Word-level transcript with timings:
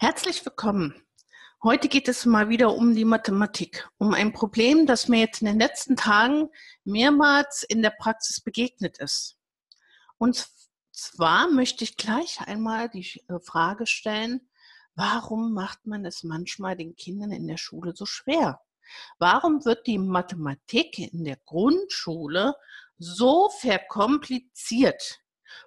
Herzlich 0.00 0.46
willkommen. 0.46 0.94
Heute 1.60 1.88
geht 1.88 2.06
es 2.06 2.24
mal 2.24 2.48
wieder 2.48 2.72
um 2.72 2.94
die 2.94 3.04
Mathematik, 3.04 3.90
um 3.98 4.14
ein 4.14 4.32
Problem, 4.32 4.86
das 4.86 5.08
mir 5.08 5.18
jetzt 5.18 5.42
in 5.42 5.48
den 5.48 5.58
letzten 5.58 5.96
Tagen 5.96 6.50
mehrmals 6.84 7.64
in 7.64 7.82
der 7.82 7.90
Praxis 7.90 8.40
begegnet 8.40 8.98
ist. 8.98 9.36
Und 10.16 10.46
zwar 10.92 11.50
möchte 11.50 11.82
ich 11.82 11.96
gleich 11.96 12.38
einmal 12.46 12.88
die 12.88 13.24
äh, 13.26 13.40
Frage 13.40 13.88
stellen, 13.88 14.48
warum 14.94 15.52
macht 15.52 15.84
man 15.84 16.04
es 16.04 16.22
manchmal 16.22 16.76
den 16.76 16.94
Kindern 16.94 17.32
in 17.32 17.48
der 17.48 17.58
Schule 17.58 17.92
so 17.96 18.06
schwer? 18.06 18.60
Warum 19.18 19.64
wird 19.64 19.88
die 19.88 19.98
Mathematik 19.98 20.96
in 21.00 21.24
der 21.24 21.38
Grundschule 21.44 22.54
so 22.98 23.48
verkompliziert? 23.48 25.18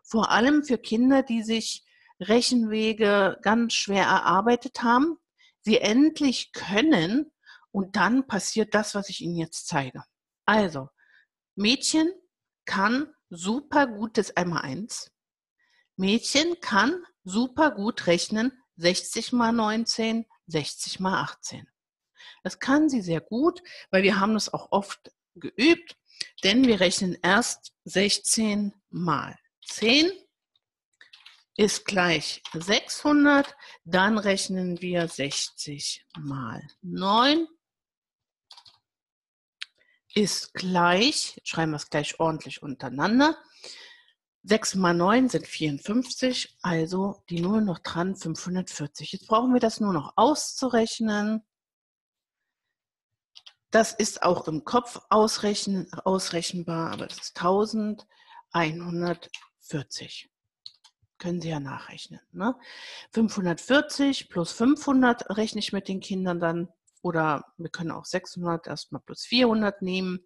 Vor 0.04 0.32
allem 0.32 0.64
für 0.64 0.78
Kinder, 0.78 1.22
die 1.22 1.44
sich 1.44 1.84
Rechenwege 2.22 3.38
ganz 3.42 3.74
schwer 3.74 4.04
erarbeitet 4.04 4.84
haben, 4.84 5.18
sie 5.62 5.80
endlich 5.80 6.54
können 6.54 7.32
und 7.72 7.96
dann 7.96 8.28
passiert 8.28 8.74
das, 8.74 8.96
was 8.96 9.10
ich 9.10 9.22
Ihnen 9.22 9.36
jetzt 9.36 9.68
zeige. 9.68 10.04
Also, 10.46 10.90
Mädchen 11.56 12.12
kann 12.66 13.14
super 13.30 13.88
gut 13.88 14.18
das 14.18 14.36
einmal 14.38 14.64
eins. 14.64 15.12
Mädchen 15.96 16.60
kann 16.62 17.04
super 17.24 17.72
gut 17.72 18.08
rechnen 18.08 18.52
60 18.78 19.34
mal 19.34 19.52
19, 19.52 20.26
60 20.48 21.00
mal 21.00 21.22
18. 21.22 21.68
Das 22.44 22.60
kann 22.60 22.90
sie 22.90 23.02
sehr 23.02 23.22
gut, 23.22 23.62
weil 23.92 24.04
wir 24.04 24.20
haben 24.20 24.34
das 24.34 24.54
auch 24.54 24.72
oft 24.72 25.12
geübt, 25.36 25.96
denn 26.44 26.66
wir 26.68 26.80
rechnen 26.80 27.18
erst 27.22 27.74
16 27.86 28.74
mal 28.90 29.38
10 29.66 30.12
ist 31.58 31.86
gleich 31.86 32.42
600. 32.54 33.56
Dann 33.84 34.18
rechnen 34.18 34.82
wir 34.82 35.08
60 35.08 36.06
mal 36.18 36.62
9 36.82 37.48
ist 40.14 40.54
gleich, 40.54 41.40
schreiben 41.44 41.72
wir 41.72 41.78
es 41.78 41.90
gleich 41.90 42.20
ordentlich 42.20 42.62
untereinander, 42.62 43.38
6 44.44 44.76
mal 44.76 44.94
9 44.94 45.30
sind 45.30 45.48
54, 45.48 46.58
also 46.62 47.24
die 47.30 47.42
0 47.42 47.62
noch 47.62 47.80
dran 47.80 48.16
540. 48.16 49.12
Jetzt 49.12 49.28
brauchen 49.28 49.54
wir 49.54 49.60
das 49.60 49.80
nur 49.80 49.94
noch 49.94 50.14
auszurechnen. 50.18 51.44
Das 53.70 53.94
ist 53.94 54.24
auch 54.24 54.48
im 54.48 54.66
Kopf 54.66 55.00
ausrechnen, 55.10 55.92
ausrechenbar, 55.94 56.92
aber 56.92 57.06
das 57.08 57.20
ist 57.20 57.38
1140 57.38 60.31
können 61.22 61.40
Sie 61.40 61.50
ja 61.50 61.60
nachrechnen. 61.60 62.20
Ne? 62.32 62.56
540 63.12 64.30
plus 64.30 64.52
500 64.52 65.38
rechne 65.38 65.60
ich 65.60 65.72
mit 65.72 65.88
den 65.88 66.02
Kindern 66.02 66.40
dann. 66.40 66.70
Oder 67.04 67.46
wir 67.58 67.70
können 67.70 67.92
auch 67.92 68.06
600 68.06 68.68
erstmal 68.68 69.02
plus 69.02 69.26
400 69.26 69.82
nehmen. 69.82 70.20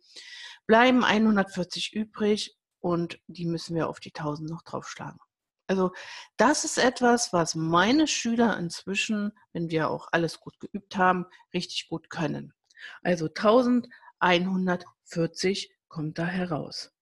Bleiben 0.66 1.04
140 1.04 1.94
übrig 1.94 2.58
und 2.80 3.20
die 3.28 3.46
müssen 3.46 3.76
wir 3.76 3.90
auf 3.90 4.00
die 4.00 4.16
1000 4.16 4.50
noch 4.50 4.64
draufschlagen. 4.64 5.20
Also 5.68 5.92
das 6.38 6.64
ist 6.64 6.78
etwas, 6.78 7.34
was 7.34 7.56
meine 7.56 8.08
Schüler 8.08 8.58
inzwischen, 8.58 9.34
wenn 9.52 9.70
wir 9.70 9.90
auch 9.90 10.08
alles 10.12 10.40
gut 10.40 10.60
geübt 10.60 10.96
haben, 10.96 11.26
richtig 11.54 11.90
gut 11.90 12.10
können. 12.10 12.54
Also 13.02 13.26
1140 13.26 15.76
kommt 15.88 16.20
da 16.20 16.26
heraus. 16.26 16.95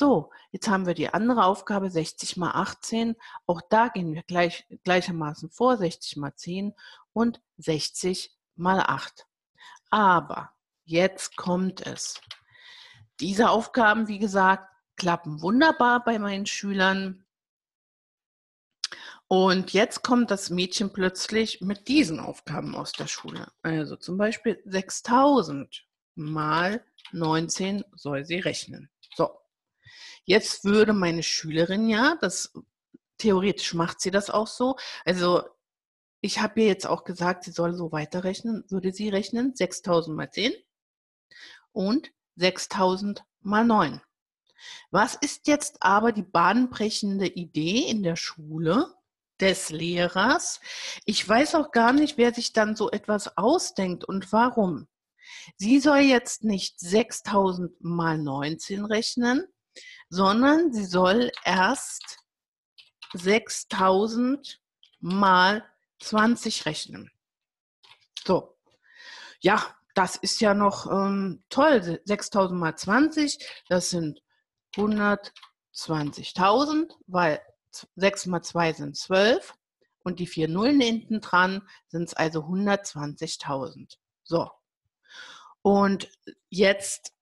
So, 0.00 0.30
jetzt 0.50 0.66
haben 0.66 0.86
wir 0.86 0.94
die 0.94 1.12
andere 1.12 1.44
Aufgabe 1.44 1.90
60 1.90 2.38
mal 2.38 2.52
18. 2.52 3.16
Auch 3.46 3.60
da 3.68 3.88
gehen 3.88 4.14
wir 4.14 4.22
gleich, 4.22 4.66
gleichermaßen 4.82 5.50
vor, 5.50 5.76
60 5.76 6.16
mal 6.16 6.34
10 6.34 6.72
und 7.12 7.42
60 7.58 8.34
mal 8.56 8.80
8. 8.80 9.26
Aber 9.90 10.54
jetzt 10.86 11.36
kommt 11.36 11.86
es. 11.86 12.18
Diese 13.20 13.50
Aufgaben, 13.50 14.08
wie 14.08 14.18
gesagt, 14.18 14.74
klappen 14.96 15.42
wunderbar 15.42 16.02
bei 16.02 16.18
meinen 16.18 16.46
Schülern. 16.46 17.26
Und 19.28 19.74
jetzt 19.74 20.02
kommt 20.02 20.30
das 20.30 20.48
Mädchen 20.48 20.94
plötzlich 20.94 21.60
mit 21.60 21.88
diesen 21.88 22.20
Aufgaben 22.20 22.74
aus 22.74 22.92
der 22.92 23.06
Schule. 23.06 23.52
Also 23.60 23.96
zum 23.96 24.16
Beispiel 24.16 24.62
6000 24.64 25.84
mal 26.14 26.82
19 27.12 27.84
soll 27.92 28.24
sie 28.24 28.38
rechnen. 28.38 28.88
So, 29.14 29.39
Jetzt 30.30 30.62
würde 30.62 30.92
meine 30.92 31.24
Schülerin 31.24 31.88
ja, 31.88 32.16
das 32.20 32.52
theoretisch 33.18 33.74
macht 33.74 34.00
sie 34.00 34.12
das 34.12 34.30
auch 34.30 34.46
so. 34.46 34.76
Also 35.04 35.42
ich 36.20 36.38
habe 36.38 36.60
ihr 36.60 36.68
jetzt 36.68 36.86
auch 36.86 37.02
gesagt, 37.02 37.42
sie 37.42 37.50
soll 37.50 37.74
so 37.74 37.90
weiterrechnen. 37.90 38.62
Würde 38.68 38.92
sie 38.92 39.08
rechnen 39.08 39.56
6000 39.56 40.16
mal 40.16 40.30
10 40.30 40.52
und 41.72 42.12
6000 42.36 43.24
mal 43.40 43.64
9. 43.64 44.00
Was 44.92 45.16
ist 45.16 45.48
jetzt 45.48 45.82
aber 45.82 46.12
die 46.12 46.22
bahnbrechende 46.22 47.26
Idee 47.26 47.90
in 47.90 48.04
der 48.04 48.14
Schule 48.14 48.94
des 49.40 49.70
Lehrers? 49.70 50.60
Ich 51.06 51.28
weiß 51.28 51.56
auch 51.56 51.72
gar 51.72 51.92
nicht, 51.92 52.18
wer 52.18 52.32
sich 52.32 52.52
dann 52.52 52.76
so 52.76 52.88
etwas 52.92 53.36
ausdenkt 53.36 54.04
und 54.04 54.32
warum. 54.32 54.86
Sie 55.56 55.80
soll 55.80 56.02
jetzt 56.02 56.44
nicht 56.44 56.78
6000 56.78 57.82
mal 57.82 58.16
19 58.16 58.84
rechnen, 58.84 59.48
sondern 60.10 60.72
sie 60.72 60.84
soll 60.84 61.32
erst 61.44 62.18
6000 63.14 64.60
mal 64.98 65.64
20 66.00 66.66
rechnen. 66.66 67.10
So, 68.24 68.56
ja, 69.40 69.64
das 69.94 70.16
ist 70.16 70.40
ja 70.40 70.54
noch 70.54 70.90
ähm, 70.90 71.44
toll. 71.48 72.00
6000 72.04 72.60
mal 72.60 72.76
20, 72.76 73.38
das 73.68 73.90
sind 73.90 74.20
120.000, 74.76 76.92
weil 77.06 77.40
6 77.96 78.26
mal 78.26 78.42
2 78.42 78.72
sind 78.74 78.96
12 78.96 79.54
und 80.02 80.18
die 80.18 80.26
vier 80.26 80.48
Nullen 80.48 80.80
hinten 80.80 81.20
dran 81.20 81.62
sind 81.88 82.04
es 82.04 82.14
also 82.14 82.40
120.000. 82.40 83.96
So. 84.24 84.50
Und 85.62 86.10
jetzt 86.48 87.12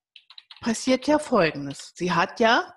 passiert 0.61 1.07
ja 1.07 1.19
Folgendes. 1.19 1.91
Sie 1.95 2.11
hat 2.11 2.39
ja 2.39 2.73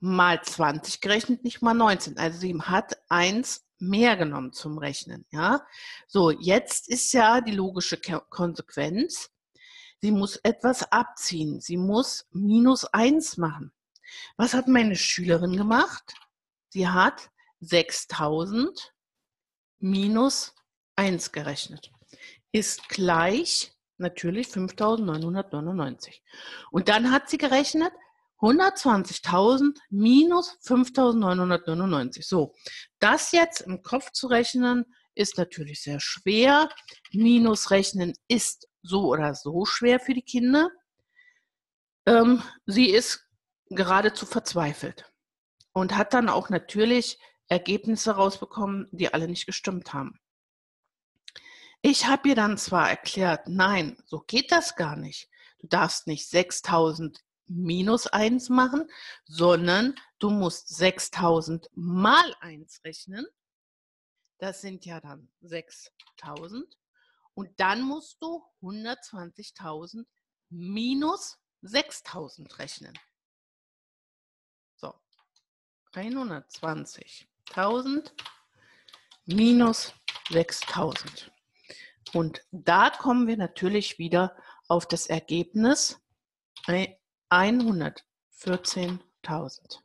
mal 0.00 0.42
20 0.42 1.00
gerechnet, 1.00 1.44
nicht 1.44 1.62
mal 1.62 1.74
19. 1.74 2.18
Also 2.18 2.38
sie 2.38 2.58
hat 2.60 2.98
eins 3.08 3.66
mehr 3.78 4.16
genommen 4.16 4.52
zum 4.52 4.78
Rechnen. 4.78 5.26
Ja, 5.30 5.66
so 6.06 6.30
jetzt 6.30 6.88
ist 6.88 7.12
ja 7.12 7.40
die 7.40 7.52
logische 7.52 7.98
Konsequenz. 7.98 9.30
Sie 10.00 10.10
muss 10.10 10.36
etwas 10.36 10.90
abziehen. 10.92 11.60
Sie 11.60 11.76
muss 11.76 12.26
minus 12.30 12.84
eins 12.86 13.36
machen. 13.36 13.72
Was 14.36 14.54
hat 14.54 14.68
meine 14.68 14.96
Schülerin 14.96 15.56
gemacht? 15.56 16.14
Sie 16.68 16.88
hat 16.88 17.30
6000 17.60 18.94
minus 19.78 20.54
1 20.96 21.32
gerechnet. 21.32 21.90
Ist 22.52 22.88
gleich 22.88 23.72
natürlich 23.98 24.48
5999. 24.48 26.22
Und 26.70 26.88
dann 26.88 27.10
hat 27.10 27.28
sie 27.28 27.38
gerechnet 27.38 27.92
120.000 28.40 29.78
minus 29.90 30.58
5.999. 30.64 32.22
So, 32.22 32.54
das 32.98 33.32
jetzt 33.32 33.62
im 33.62 33.82
Kopf 33.82 34.12
zu 34.12 34.26
rechnen, 34.26 34.84
ist 35.14 35.38
natürlich 35.38 35.82
sehr 35.82 36.00
schwer. 36.00 36.68
Minus 37.12 37.70
rechnen 37.70 38.12
ist 38.28 38.68
so 38.82 39.06
oder 39.06 39.34
so 39.34 39.64
schwer 39.64 39.98
für 40.00 40.14
die 40.14 40.22
Kinder. 40.22 40.70
Ähm, 42.06 42.42
sie 42.66 42.90
ist 42.90 43.24
geradezu 43.70 44.26
verzweifelt 44.26 45.10
und 45.72 45.96
hat 45.96 46.14
dann 46.14 46.28
auch 46.28 46.50
natürlich 46.50 47.18
Ergebnisse 47.48 48.12
rausbekommen, 48.12 48.88
die 48.92 49.12
alle 49.12 49.28
nicht 49.28 49.46
gestimmt 49.46 49.92
haben. 49.92 50.20
Ich 51.82 52.06
habe 52.06 52.28
ihr 52.30 52.34
dann 52.34 52.58
zwar 52.58 52.88
erklärt, 52.90 53.48
nein, 53.48 53.96
so 54.06 54.20
geht 54.26 54.52
das 54.52 54.76
gar 54.76 54.96
nicht. 54.96 55.28
Du 55.58 55.68
darfst 55.68 56.06
nicht 56.06 56.28
6000 56.28 57.20
minus 57.46 58.06
1 58.06 58.48
machen, 58.48 58.90
sondern 59.24 59.94
du 60.18 60.30
musst 60.30 60.68
6000 60.68 61.68
mal 61.74 62.34
1 62.40 62.84
rechnen. 62.84 63.26
Das 64.38 64.60
sind 64.60 64.84
ja 64.84 65.00
dann 65.00 65.28
6000. 65.40 66.78
Und 67.34 67.60
dann 67.60 67.82
musst 67.82 68.22
du 68.22 68.42
120.000 68.62 70.06
minus 70.48 71.38
6000 71.62 72.58
rechnen. 72.58 72.92
So, 74.76 74.94
120.000 75.94 78.12
minus 79.26 79.94
6000. 80.30 81.30
Und 82.12 82.42
da 82.50 82.90
kommen 82.90 83.26
wir 83.26 83.36
natürlich 83.36 83.98
wieder 83.98 84.36
auf 84.68 84.86
das 84.86 85.06
Ergebnis 85.06 86.00
114.000. 87.30 89.78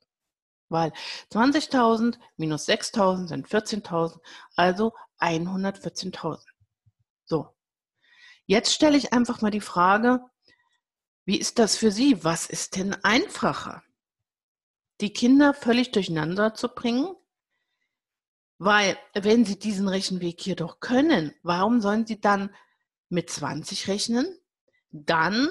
weil 0.70 0.94
20.000 1.32 2.18
minus 2.38 2.68
6.000 2.68 3.28
sind 3.28 3.48
14.000, 3.48 4.20
also 4.56 4.94
114.000. 5.20 6.40
So, 7.26 7.50
jetzt 8.46 8.74
stelle 8.74 8.98
ich 8.98 9.14
einfach 9.14 9.42
mal 9.42 9.52
die 9.52 9.62
Frage, 9.62 10.22
wie 11.26 11.38
ist 11.38 11.60
das 11.60 11.78
für 11.78 11.92
Sie? 11.92 12.24
Was 12.24 12.48
ist 12.48 12.76
denn 12.76 12.94
einfacher? 13.04 13.84
Die 15.02 15.14
Kinder 15.14 15.54
völlig 15.54 15.92
durcheinander 15.92 16.54
zu 16.54 16.70
bringen? 16.70 17.16
Weil, 18.58 18.98
wenn 19.14 19.46
Sie 19.46 19.58
diesen 19.58 19.88
Rechenweg 19.88 20.40
hier 20.40 20.56
doch 20.56 20.80
können, 20.80 21.34
warum 21.42 21.82
sollen 21.82 22.06
Sie 22.06 22.22
dann 22.22 22.54
mit 23.10 23.30
20 23.30 23.88
rechnen? 23.88 24.38
Dann 24.92 25.50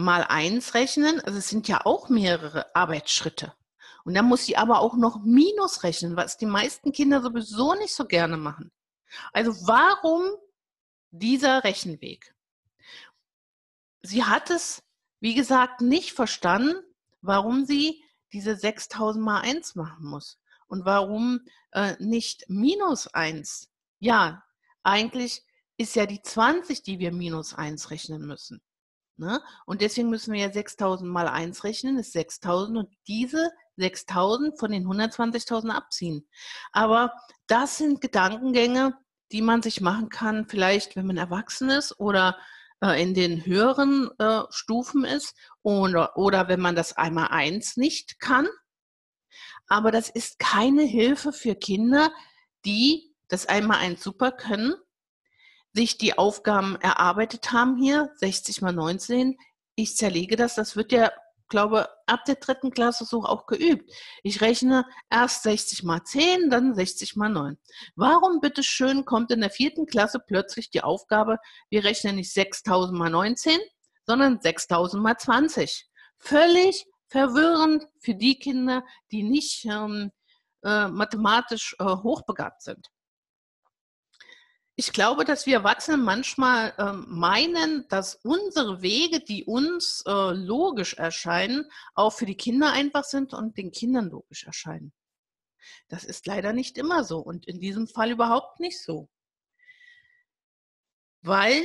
mal 0.00 0.24
1 0.24 0.74
rechnen? 0.74 1.20
Also 1.20 1.38
es 1.38 1.48
sind 1.48 1.68
ja 1.68 1.84
auch 1.84 2.08
mehrere 2.08 2.74
Arbeitsschritte. 2.74 3.54
Und 4.04 4.14
dann 4.14 4.26
muss 4.26 4.44
sie 4.44 4.56
aber 4.56 4.80
auch 4.80 4.94
noch 4.94 5.22
Minus 5.22 5.82
rechnen, 5.82 6.16
was 6.16 6.36
die 6.36 6.46
meisten 6.46 6.92
Kinder 6.92 7.22
sowieso 7.22 7.74
nicht 7.74 7.94
so 7.94 8.06
gerne 8.06 8.36
machen. 8.36 8.72
Also 9.32 9.66
warum 9.66 10.22
dieser 11.10 11.64
Rechenweg? 11.64 12.34
Sie 14.02 14.24
hat 14.24 14.50
es, 14.50 14.82
wie 15.20 15.34
gesagt, 15.34 15.80
nicht 15.80 16.12
verstanden, 16.12 16.74
warum 17.20 17.66
sie 17.66 18.02
diese 18.32 18.56
6000 18.56 19.22
mal 19.22 19.40
1 19.40 19.74
machen 19.74 20.06
muss. 20.06 20.38
Und 20.66 20.84
warum 20.84 21.40
äh, 21.72 21.96
nicht 21.98 22.48
minus 22.48 23.08
1? 23.08 23.70
Ja, 23.98 24.44
eigentlich 24.82 25.44
ist 25.76 25.96
ja 25.96 26.06
die 26.06 26.22
20, 26.22 26.82
die 26.82 26.98
wir 26.98 27.12
minus 27.12 27.54
1 27.54 27.90
rechnen 27.90 28.26
müssen. 28.26 28.62
Ne? 29.20 29.42
Und 29.66 29.82
deswegen 29.82 30.08
müssen 30.08 30.32
wir 30.32 30.40
ja 30.40 30.50
6000 30.50 31.08
mal 31.08 31.28
1 31.28 31.62
rechnen, 31.64 31.98
ist 31.98 32.12
6000 32.12 32.78
und 32.78 32.88
diese 33.06 33.50
6000 33.76 34.58
von 34.58 34.72
den 34.72 34.86
120.000 34.86 35.68
abziehen. 35.68 36.26
Aber 36.72 37.12
das 37.46 37.76
sind 37.76 38.00
Gedankengänge, 38.00 38.96
die 39.30 39.42
man 39.42 39.60
sich 39.60 39.82
machen 39.82 40.08
kann, 40.08 40.46
vielleicht 40.48 40.96
wenn 40.96 41.06
man 41.06 41.18
erwachsen 41.18 41.68
ist 41.68 42.00
oder 42.00 42.38
äh, 42.82 43.00
in 43.02 43.12
den 43.12 43.44
höheren 43.44 44.08
äh, 44.18 44.44
Stufen 44.48 45.04
ist 45.04 45.36
oder, 45.60 46.16
oder 46.16 46.48
wenn 46.48 46.60
man 46.60 46.74
das 46.74 46.96
einmal 46.96 47.28
eins 47.28 47.76
nicht 47.76 48.20
kann. 48.20 48.48
Aber 49.68 49.90
das 49.90 50.08
ist 50.08 50.38
keine 50.38 50.82
Hilfe 50.82 51.34
für 51.34 51.54
Kinder, 51.54 52.10
die 52.64 53.14
das 53.28 53.44
einmal 53.44 53.80
eins 53.80 54.02
super 54.02 54.32
können, 54.32 54.74
sich 55.72 55.98
die 55.98 56.18
Aufgaben 56.18 56.76
erarbeitet 56.76 57.52
haben 57.52 57.76
hier, 57.76 58.10
60 58.16 58.62
mal 58.62 58.72
19. 58.72 59.36
Ich 59.76 59.96
zerlege 59.96 60.36
das, 60.36 60.54
das 60.54 60.76
wird 60.76 60.92
ja 60.92 61.10
glaube, 61.50 61.88
ab 62.06 62.24
der 62.24 62.36
dritten 62.36 62.70
Klasse 62.70 63.04
so 63.04 63.24
auch 63.24 63.46
geübt. 63.46 63.92
Ich 64.22 64.40
rechne 64.40 64.86
erst 65.10 65.42
60 65.42 65.82
mal 65.82 66.02
10, 66.02 66.48
dann 66.48 66.74
60 66.74 67.16
mal 67.16 67.28
9. 67.28 67.58
Warum 67.96 68.40
bitteschön 68.40 69.04
kommt 69.04 69.30
in 69.30 69.40
der 69.40 69.50
vierten 69.50 69.84
Klasse 69.84 70.18
plötzlich 70.26 70.70
die 70.70 70.82
Aufgabe, 70.82 71.36
wir 71.68 71.84
rechnen 71.84 72.16
nicht 72.16 72.32
6000 72.32 72.98
mal 72.98 73.10
19, 73.10 73.58
sondern 74.06 74.40
6000 74.40 75.02
mal 75.02 75.18
20? 75.18 75.86
Völlig 76.18 76.86
verwirrend 77.08 77.84
für 77.98 78.14
die 78.14 78.38
Kinder, 78.38 78.84
die 79.10 79.24
nicht 79.24 79.66
ähm, 79.66 80.12
äh, 80.64 80.88
mathematisch 80.88 81.74
äh, 81.78 81.84
hochbegabt 81.84 82.62
sind 82.62 82.88
ich 84.80 84.94
glaube, 84.94 85.26
dass 85.26 85.44
wir 85.44 85.56
Erwachsene 85.56 85.98
manchmal 85.98 86.72
äh, 86.78 86.94
meinen, 86.94 87.86
dass 87.88 88.14
unsere 88.14 88.80
Wege, 88.80 89.20
die 89.20 89.44
uns 89.44 90.02
äh, 90.06 90.32
logisch 90.32 90.94
erscheinen, 90.94 91.70
auch 91.92 92.14
für 92.14 92.24
die 92.24 92.34
Kinder 92.34 92.72
einfach 92.72 93.04
sind 93.04 93.34
und 93.34 93.58
den 93.58 93.72
Kindern 93.72 94.08
logisch 94.08 94.44
erscheinen. 94.44 94.94
Das 95.88 96.04
ist 96.04 96.26
leider 96.26 96.54
nicht 96.54 96.78
immer 96.78 97.04
so 97.04 97.18
und 97.18 97.46
in 97.46 97.60
diesem 97.60 97.88
Fall 97.88 98.10
überhaupt 98.10 98.58
nicht 98.58 98.82
so. 98.82 99.10
Weil, 101.20 101.62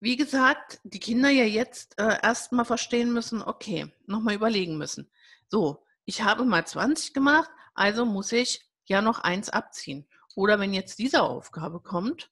wie 0.00 0.18
gesagt, 0.18 0.80
die 0.84 1.00
Kinder 1.00 1.30
ja 1.30 1.44
jetzt 1.44 1.98
äh, 1.98 2.18
erstmal 2.22 2.66
verstehen 2.66 3.10
müssen, 3.14 3.40
okay, 3.40 3.90
nochmal 4.04 4.34
überlegen 4.34 4.76
müssen. 4.76 5.10
So, 5.48 5.82
ich 6.04 6.24
habe 6.24 6.44
mal 6.44 6.66
20 6.66 7.14
gemacht, 7.14 7.50
also 7.72 8.04
muss 8.04 8.32
ich 8.32 8.68
ja 8.84 9.00
noch 9.00 9.20
eins 9.20 9.48
abziehen. 9.48 10.06
Oder 10.36 10.60
wenn 10.60 10.74
jetzt 10.74 10.98
diese 10.98 11.22
Aufgabe 11.22 11.80
kommt, 11.80 12.30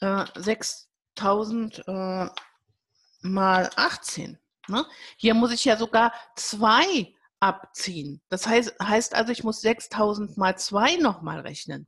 äh, 0.00 0.24
6000 0.34 1.86
äh, 1.86 2.28
mal 3.22 3.70
18. 3.76 4.38
Ne? 4.68 4.86
Hier 5.16 5.34
muss 5.34 5.52
ich 5.52 5.64
ja 5.64 5.76
sogar 5.76 6.12
2 6.36 7.14
abziehen. 7.40 8.20
Das 8.28 8.46
heißt, 8.46 8.74
heißt 8.82 9.14
also, 9.14 9.32
ich 9.32 9.44
muss 9.44 9.60
6000 9.60 10.36
mal 10.36 10.58
2 10.58 10.96
nochmal 10.96 11.40
rechnen. 11.40 11.86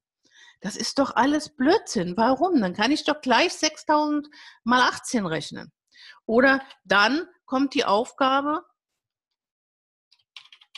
Das 0.61 0.77
ist 0.77 0.99
doch 0.99 1.17
alles 1.17 1.57
Blödsinn. 1.57 2.17
Warum? 2.17 2.61
Dann 2.61 2.75
kann 2.75 2.93
ich 2.93 3.05
doch 3.05 3.21
gleich 3.21 3.55
6000 3.55 4.29
mal 4.65 4.83
18 4.83 5.27
rechnen. 5.27 5.73
Oder 6.27 6.63
dann 6.85 7.27
kommt 7.47 7.75
die 7.75 7.85
Aufgabe 7.85 8.65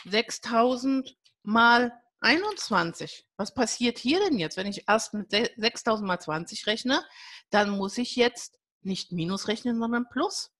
6000 0.05 1.15
mal 1.43 1.91
21. 2.23 3.27
Was 3.37 3.53
passiert 3.53 3.97
hier 3.97 4.19
denn 4.19 4.39
jetzt? 4.39 4.57
Wenn 4.57 4.67
ich 4.67 4.85
erst 4.87 5.13
mit 5.13 5.31
6000 5.31 6.07
mal 6.07 6.19
20 6.19 6.67
rechne, 6.67 7.03
dann 7.49 7.71
muss 7.71 7.97
ich 7.97 8.15
jetzt 8.15 8.59
nicht 8.81 9.11
Minus 9.11 9.47
rechnen, 9.47 9.79
sondern 9.79 10.09
Plus. 10.09 10.51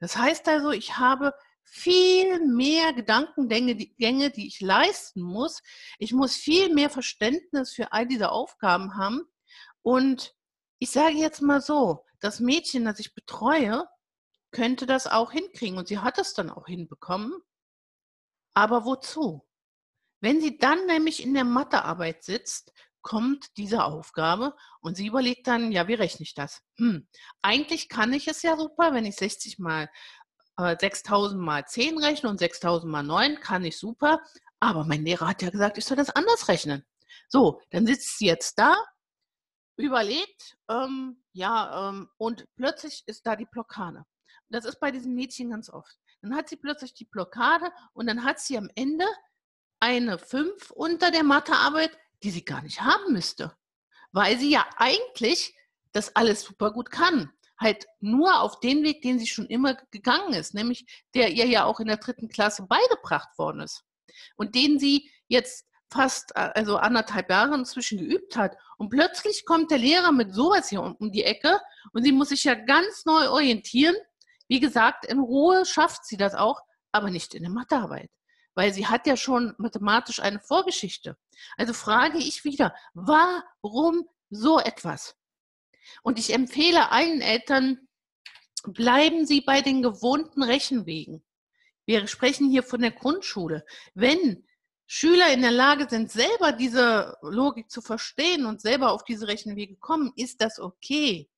Das 0.00 0.16
heißt 0.16 0.48
also, 0.48 0.70
ich 0.70 0.96
habe 0.96 1.34
viel 1.62 2.44
mehr 2.46 2.92
Gedankengänge, 2.92 3.76
die 3.76 4.46
ich 4.46 4.60
leisten 4.60 5.22
muss. 5.22 5.62
Ich 5.98 6.12
muss 6.12 6.34
viel 6.34 6.74
mehr 6.74 6.90
Verständnis 6.90 7.72
für 7.72 7.92
all 7.92 8.06
diese 8.06 8.32
Aufgaben 8.32 8.96
haben. 8.96 9.24
Und 9.82 10.34
ich 10.78 10.90
sage 10.90 11.16
jetzt 11.16 11.42
mal 11.42 11.60
so, 11.60 12.04
das 12.18 12.40
Mädchen, 12.40 12.84
das 12.84 12.98
ich 12.98 13.14
betreue, 13.14 13.86
könnte 14.50 14.86
das 14.86 15.06
auch 15.06 15.30
hinkriegen. 15.32 15.78
Und 15.78 15.88
sie 15.88 15.98
hat 15.98 16.18
es 16.18 16.34
dann 16.34 16.50
auch 16.50 16.66
hinbekommen. 16.66 17.32
Aber 18.54 18.84
wozu? 18.84 19.46
Wenn 20.20 20.40
sie 20.40 20.58
dann 20.58 20.86
nämlich 20.86 21.22
in 21.22 21.34
der 21.34 21.44
Mathearbeit 21.44 22.24
sitzt, 22.24 22.72
kommt 23.02 23.56
diese 23.56 23.84
Aufgabe 23.84 24.54
und 24.80 24.96
sie 24.96 25.06
überlegt 25.06 25.46
dann, 25.46 25.72
ja, 25.72 25.88
wie 25.88 25.94
rechne 25.94 26.22
ich 26.22 26.34
das? 26.34 26.62
Hm, 26.76 27.08
eigentlich 27.42 27.88
kann 27.88 28.12
ich 28.12 28.28
es 28.28 28.42
ja 28.42 28.56
super, 28.56 28.92
wenn 28.92 29.06
ich 29.06 29.16
60 29.16 29.58
mal 29.58 29.88
äh, 30.58 30.76
6000 30.78 31.40
mal 31.40 31.64
10 31.64 31.98
rechne 31.98 32.28
und 32.28 32.38
6000 32.38 32.90
mal 32.90 33.02
9, 33.02 33.40
kann 33.40 33.64
ich 33.64 33.78
super. 33.78 34.20
Aber 34.60 34.84
mein 34.84 35.04
Lehrer 35.04 35.28
hat 35.28 35.42
ja 35.42 35.50
gesagt, 35.50 35.78
ich 35.78 35.84
soll 35.86 35.96
das 35.96 36.10
anders 36.10 36.48
rechnen. 36.48 36.84
So, 37.28 37.60
dann 37.70 37.86
sitzt 37.86 38.18
sie 38.18 38.26
jetzt 38.26 38.58
da, 38.58 38.76
überlegt, 39.80 40.56
ähm, 40.68 41.22
ja, 41.32 41.88
ähm, 41.88 42.08
und 42.18 42.46
plötzlich 42.56 43.02
ist 43.06 43.26
da 43.26 43.36
die 43.36 43.46
Blockade. 43.46 44.04
Das 44.50 44.64
ist 44.64 44.80
bei 44.80 44.90
diesen 44.90 45.14
Mädchen 45.14 45.50
ganz 45.50 45.70
oft. 45.70 45.96
Dann 46.22 46.34
hat 46.34 46.48
sie 46.48 46.56
plötzlich 46.56 46.92
die 46.92 47.06
Blockade 47.06 47.70
und 47.94 48.06
dann 48.06 48.24
hat 48.24 48.40
sie 48.40 48.58
am 48.58 48.68
Ende 48.74 49.06
eine 49.80 50.18
5 50.18 50.70
unter 50.70 51.10
der 51.10 51.24
Mathearbeit, 51.24 51.96
die 52.22 52.30
sie 52.30 52.44
gar 52.44 52.62
nicht 52.62 52.82
haben 52.82 53.12
müsste. 53.12 53.56
Weil 54.12 54.38
sie 54.38 54.50
ja 54.50 54.66
eigentlich 54.76 55.54
das 55.92 56.14
alles 56.14 56.42
super 56.42 56.72
gut 56.72 56.90
kann. 56.90 57.32
Halt 57.58 57.86
nur 58.00 58.40
auf 58.40 58.60
den 58.60 58.84
Weg, 58.84 59.02
den 59.02 59.18
sie 59.18 59.26
schon 59.26 59.46
immer 59.46 59.74
gegangen 59.90 60.32
ist, 60.34 60.54
nämlich 60.54 60.86
der 61.14 61.30
ihr 61.30 61.46
ja 61.46 61.64
auch 61.64 61.80
in 61.80 61.88
der 61.88 61.98
dritten 61.98 62.28
Klasse 62.28 62.66
beigebracht 62.66 63.36
worden 63.38 63.62
ist. 63.62 63.82
Und 64.36 64.54
den 64.54 64.78
sie 64.78 65.10
jetzt 65.28 65.66
fast 65.92 66.36
also 66.36 66.76
anderthalb 66.76 67.28
Jahre 67.30 67.54
inzwischen 67.54 67.98
geübt 67.98 68.36
hat. 68.36 68.56
Und 68.78 68.90
plötzlich 68.90 69.44
kommt 69.44 69.70
der 69.70 69.78
Lehrer 69.78 70.12
mit 70.12 70.34
sowas 70.34 70.68
hier 70.68 70.82
um 70.82 71.12
die 71.12 71.24
Ecke 71.24 71.60
und 71.92 72.04
sie 72.04 72.12
muss 72.12 72.28
sich 72.28 72.44
ja 72.44 72.54
ganz 72.54 73.04
neu 73.04 73.28
orientieren. 73.28 73.96
Wie 74.48 74.60
gesagt, 74.60 75.04
in 75.06 75.18
Ruhe 75.18 75.66
schafft 75.66 76.06
sie 76.06 76.16
das 76.16 76.34
auch, 76.34 76.60
aber 76.92 77.10
nicht 77.10 77.34
in 77.34 77.42
der 77.42 77.50
Mathearbeit 77.50 78.10
weil 78.60 78.74
sie 78.74 78.86
hat 78.86 79.06
ja 79.06 79.16
schon 79.16 79.54
mathematisch 79.56 80.20
eine 80.20 80.38
Vorgeschichte. 80.38 81.16
Also 81.56 81.72
frage 81.72 82.18
ich 82.18 82.44
wieder, 82.44 82.74
warum 82.92 84.06
so 84.28 84.60
etwas? 84.60 85.16
Und 86.02 86.18
ich 86.18 86.34
empfehle 86.34 86.90
allen 86.90 87.22
Eltern, 87.22 87.88
bleiben 88.64 89.24
Sie 89.24 89.40
bei 89.40 89.62
den 89.62 89.80
gewohnten 89.80 90.42
Rechenwegen. 90.42 91.24
Wir 91.86 92.06
sprechen 92.06 92.50
hier 92.50 92.62
von 92.62 92.82
der 92.82 92.90
Grundschule. 92.90 93.64
Wenn 93.94 94.46
Schüler 94.86 95.32
in 95.32 95.40
der 95.40 95.52
Lage 95.52 95.88
sind, 95.88 96.12
selber 96.12 96.52
diese 96.52 97.16
Logik 97.22 97.70
zu 97.70 97.80
verstehen 97.80 98.44
und 98.44 98.60
selber 98.60 98.92
auf 98.92 99.04
diese 99.04 99.26
Rechenwege 99.26 99.76
kommen, 99.76 100.12
ist 100.16 100.42
das 100.42 100.60
okay. 100.60 101.30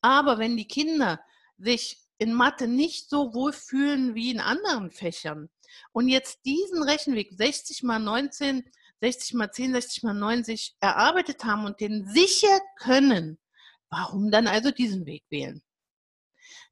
Aber 0.00 0.38
wenn 0.38 0.56
die 0.56 0.68
Kinder 0.68 1.20
sich 1.58 2.00
in 2.18 2.32
Mathe 2.32 2.68
nicht 2.68 3.08
so 3.10 3.34
wohl 3.34 3.52
fühlen 3.52 4.14
wie 4.14 4.30
in 4.30 4.40
anderen 4.40 4.90
Fächern, 4.90 5.50
und 5.92 6.08
jetzt 6.08 6.44
diesen 6.44 6.82
Rechenweg 6.82 7.32
60 7.32 7.82
mal 7.82 7.98
19, 7.98 8.64
60 9.00 9.34
mal 9.34 9.50
10, 9.50 9.72
60 9.72 10.02
mal 10.04 10.14
90 10.14 10.76
erarbeitet 10.80 11.44
haben 11.44 11.64
und 11.64 11.80
den 11.80 12.06
sicher 12.06 12.60
können, 12.78 13.38
warum 13.90 14.30
dann 14.30 14.46
also 14.46 14.70
diesen 14.70 15.06
Weg 15.06 15.24
wählen? 15.30 15.62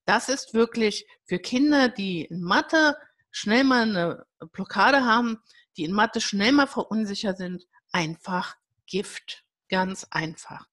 Das 0.04 0.28
ist 0.28 0.54
wirklich 0.54 1.06
für 1.24 1.38
Kinder, 1.38 1.88
die 1.88 2.24
in 2.24 2.42
Mathe 2.42 2.96
schnell 3.30 3.64
mal 3.64 3.82
eine 3.82 4.26
Blockade 4.52 5.04
haben, 5.04 5.42
die 5.76 5.84
in 5.84 5.92
Mathe 5.92 6.20
schnell 6.20 6.52
mal 6.52 6.66
verunsichert 6.66 7.38
sind, 7.38 7.66
einfach 7.92 8.56
Gift. 8.86 9.44
Ganz 9.70 10.06
einfach. 10.10 10.68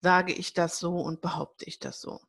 Sage 0.00 0.32
ich 0.32 0.52
das 0.52 0.78
so 0.78 0.96
und 0.96 1.20
behaupte 1.20 1.64
ich 1.64 1.80
das 1.80 2.00
so. 2.00 2.20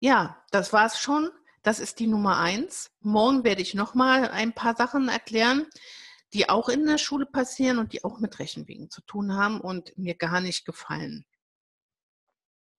Ja, 0.00 0.42
das 0.50 0.72
war's 0.72 0.98
schon. 0.98 1.30
Das 1.62 1.78
ist 1.78 1.98
die 1.98 2.06
Nummer 2.06 2.38
eins. 2.38 2.90
Morgen 3.02 3.44
werde 3.44 3.60
ich 3.60 3.74
nochmal 3.74 4.30
ein 4.30 4.54
paar 4.54 4.74
Sachen 4.74 5.10
erklären, 5.10 5.66
die 6.32 6.48
auch 6.48 6.70
in 6.70 6.86
der 6.86 6.96
Schule 6.96 7.26
passieren 7.26 7.78
und 7.78 7.92
die 7.92 8.02
auch 8.02 8.18
mit 8.18 8.38
Rechenwegen 8.38 8.88
zu 8.88 9.02
tun 9.02 9.34
haben 9.36 9.60
und 9.60 9.96
mir 9.98 10.14
gar 10.14 10.40
nicht 10.40 10.64
gefallen. 10.64 11.26